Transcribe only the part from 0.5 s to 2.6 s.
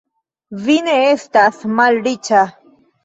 Vi ne estas malriĉa.